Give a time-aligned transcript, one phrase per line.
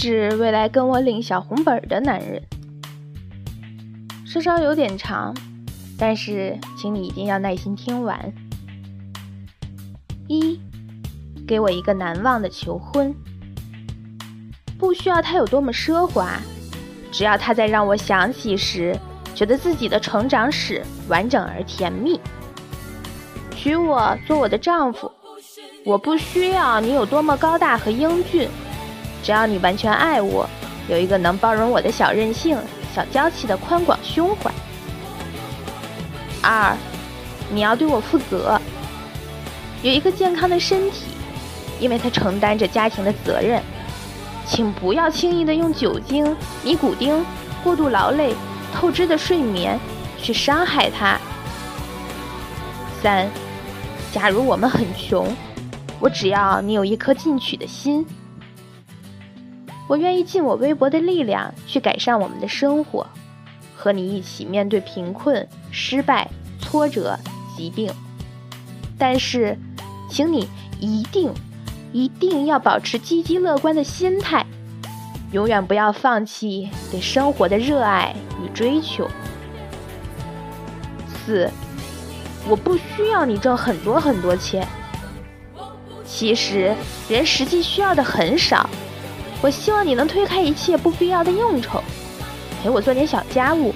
[0.00, 2.42] 致未来跟我领小红本的男人。
[4.24, 5.36] 稍稍有点长，
[5.98, 8.32] 但是请你一定要耐心听完。
[10.26, 10.58] 一，
[11.46, 13.14] 给我一个难忘的求婚，
[14.78, 16.40] 不需要他有多么奢华，
[17.12, 18.96] 只要他在让我想起时，
[19.34, 22.18] 觉得自己的成长史完整而甜蜜。
[23.54, 25.12] 娶我做我的丈夫，
[25.84, 28.48] 我不需要你有多么高大和英俊，
[29.22, 30.48] 只要你完全爱我，
[30.88, 32.58] 有一个能包容我的小任性。
[32.92, 34.50] 小娇气的宽广胸怀。
[36.42, 36.76] 二，
[37.48, 38.60] 你要对我负责，
[39.82, 41.04] 有一个健康的身体，
[41.78, 43.62] 因为它承担着家庭的责任。
[44.44, 47.24] 请不要轻易的用酒精、尼古丁、
[47.62, 48.34] 过度劳累、
[48.74, 49.78] 透支的睡眠
[50.20, 51.16] 去伤害它。
[53.00, 53.28] 三，
[54.12, 55.32] 假如我们很穷，
[56.00, 58.04] 我只要你有一颗进取的心。
[59.90, 63.04] 我愿意尽我微薄的力量去改善我们的生活，
[63.74, 67.18] 和你一起面对贫困、失败、挫折、
[67.56, 67.92] 疾病。
[68.96, 69.58] 但是，
[70.08, 71.34] 请你一定、
[71.92, 74.46] 一定要保持积极乐观的心态，
[75.32, 79.08] 永远不要放弃对生活的热爱与追求。
[81.26, 81.50] 四，
[82.48, 84.64] 我不需要你挣很多很多钱。
[86.04, 86.76] 其实，
[87.08, 88.70] 人实际需要的很少。
[89.42, 91.82] 我希望你能推开一切不必要的应酬，
[92.62, 93.74] 陪我做点小家务，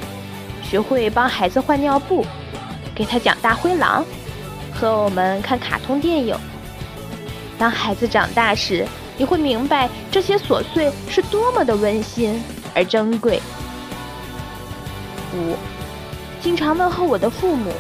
[0.63, 2.25] 学会帮孩子换尿布，
[2.95, 4.05] 给他讲大灰狼，
[4.75, 6.37] 和我们看卡通电影。
[7.59, 12.43] 当孩子长大时，你会明白这些琐碎是多么的温馨
[12.75, 13.41] 而珍贵。
[15.35, 15.57] 五，
[16.43, 17.73] 经常问候我的父母，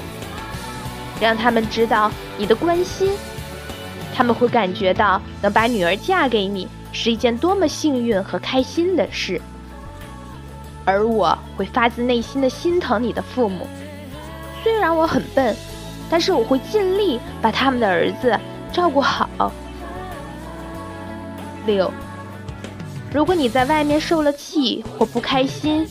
[1.20, 3.12] 让他们知道你的关心，
[4.14, 6.66] 他们会感觉到能把女儿嫁给你。
[6.94, 9.38] 是一件多么幸运和开心的事，
[10.84, 13.66] 而我会发自内心的心疼你的父母。
[14.62, 15.54] 虽然我很笨，
[16.08, 18.38] 但是我会尽力把他们的儿子
[18.72, 19.52] 照顾好。
[21.66, 21.92] 六，
[23.12, 25.86] 如果你在外面受了气或不开心，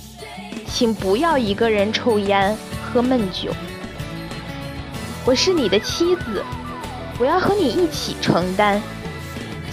[0.65, 3.51] 请不要一个人抽烟喝闷酒。
[5.25, 6.43] 我是你的妻子，
[7.19, 8.81] 我要和你一起承担。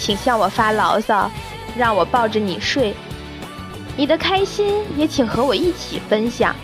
[0.01, 1.31] 请向我发牢骚，
[1.77, 2.95] 让我抱着你睡。
[3.99, 6.57] 你的开心也请和我一起分享，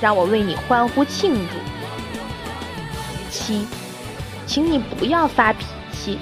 [0.00, 1.58] 让我为你欢呼庆祝。
[3.30, 3.66] 七，
[4.46, 6.18] 请你不要发脾气。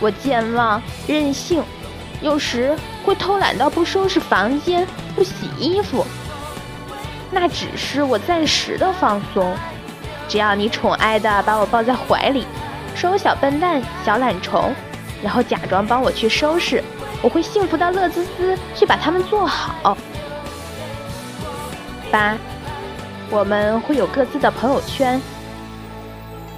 [0.00, 1.62] 我健忘、任性，
[2.20, 6.04] 有时会偷懒到不收拾房间、不洗衣服。
[7.30, 9.54] 那只是我暂时的放松。
[10.28, 12.44] 只要你宠爱的把我抱在怀里，
[12.96, 14.74] 说我小笨蛋、小懒虫。
[15.22, 16.82] 然后假装帮我去收拾，
[17.22, 19.96] 我会幸福到乐滋滋去把它们做好。
[22.10, 22.36] 八，
[23.30, 25.20] 我们会有各自的朋友圈。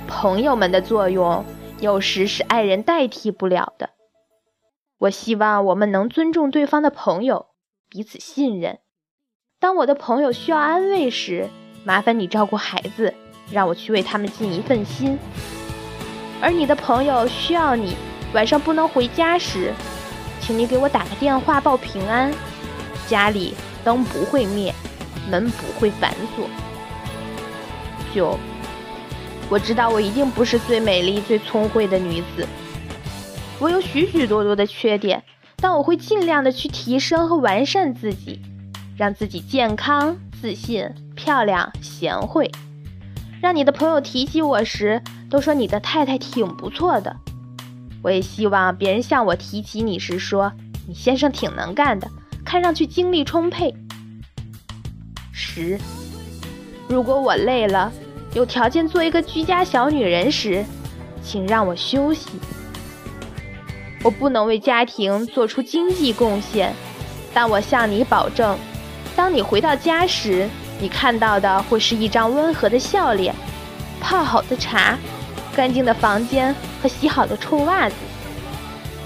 [0.06, 1.44] 朋友们的作用
[1.80, 3.90] 有时是爱人代替不了的。
[4.98, 7.46] 我希望我们能尊重对方的朋友，
[7.88, 8.80] 彼此信任。
[9.60, 11.48] 当我的朋友需要安慰时，
[11.84, 13.14] 麻烦你照顾孩子，
[13.50, 15.18] 让我去为他们尽一份心。
[16.40, 17.96] 而你的朋友需要你。
[18.34, 19.72] 晚上不能回家时，
[20.40, 22.32] 请你给我打个电话报平安。
[23.06, 24.74] 家里灯不会灭，
[25.30, 26.46] 门不会反锁。
[28.14, 28.38] 九，
[29.48, 32.46] 我知道我一定不是最美丽、最聪慧的女子，
[33.58, 35.22] 我有许许多多的缺点，
[35.56, 38.42] 但我会尽量的去提升和完善自己，
[38.96, 42.50] 让自己健康、自信、漂亮、贤惠，
[43.40, 47.16] 让你的朋友提起我时都说你的太太挺不错的。
[48.02, 50.52] 我也希望别人向我提起你时说
[50.86, 52.08] ：“你先生挺能干的，
[52.44, 53.74] 看上去精力充沛。”
[55.32, 55.78] 十，
[56.88, 57.92] 如果我累了，
[58.34, 60.64] 有条件做一个居家小女人时，
[61.22, 62.28] 请让我休息。
[64.04, 66.72] 我不能为家庭做出经济贡献，
[67.34, 68.56] 但我向你保证，
[69.16, 70.48] 当你回到家时，
[70.80, 73.34] 你看到的会是一张温和的笑脸，
[74.00, 74.96] 泡好的茶。
[75.58, 77.96] 干净的房间和洗好的臭袜子。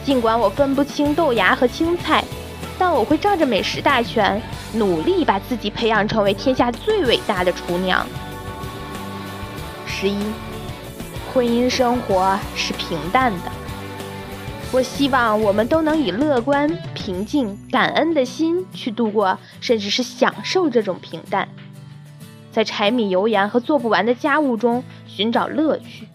[0.05, 2.23] 尽管我分不清豆芽和青菜，
[2.79, 4.39] 但我会照着美食大全，
[4.75, 8.07] 努力把自己培养成为天下最伟大的厨娘。
[9.87, 10.19] 十一，
[11.33, 13.51] 婚姻生活是平淡的。
[14.73, 21.49] 我希望我们都能以乐观、平静、感恩的心去度过，甚至是享受这种平淡，
[22.51, 26.07] 在柴米油盐和做不完的家务中寻找乐趣。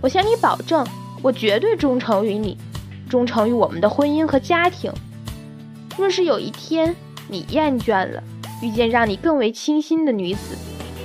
[0.00, 0.86] 我向你保证，
[1.22, 2.56] 我绝对忠诚于你，
[3.08, 4.92] 忠诚于我们的婚姻和家庭。
[5.96, 6.94] 若是有一天
[7.26, 8.22] 你厌倦了，
[8.62, 10.56] 遇见让你更为倾心的女子，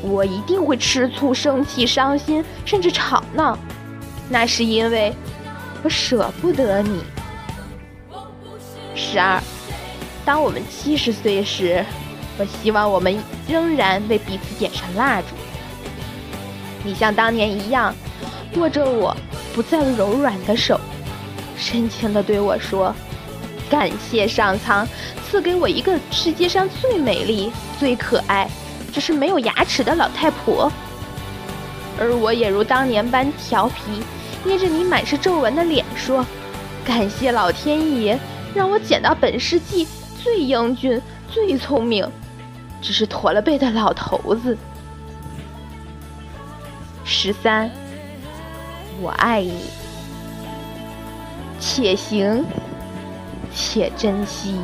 [0.04, 3.58] 我一定会吃醋、生气、伤心，甚至吵闹。
[4.30, 5.12] 那是因为
[5.84, 7.02] 我舍不得你。
[8.96, 9.42] 十二，
[10.24, 11.84] 当我们七十岁时，
[12.38, 13.18] 我希望我们
[13.48, 15.28] 仍然为彼此点上蜡烛。
[16.84, 17.94] 你像当年一样，
[18.58, 19.16] 握着我
[19.54, 20.80] 不再柔软的手，
[21.58, 22.94] 深情地对我说
[23.70, 24.88] ：“感谢上苍
[25.28, 28.50] 赐给我一个世界上最美丽、最可爱，
[28.92, 30.72] 只是没有牙齿的老太婆。”
[32.00, 34.04] 而我也如当年般调皮，
[34.44, 36.26] 捏着你满是皱纹的脸说
[36.84, 38.18] ：“感谢老天爷，
[38.54, 39.88] 让我捡到本世纪
[40.24, 42.08] 最英俊、最聪明，
[42.82, 44.58] 只是驼了背的老头子。”
[47.06, 47.70] 十三，
[49.04, 49.52] 我爱你，
[51.60, 52.46] 且行
[53.54, 54.56] 且珍惜。